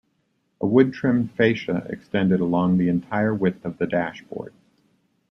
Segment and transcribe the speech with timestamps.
[0.61, 4.51] A wood-trimmed fascia extended along the entire width of the dashboard.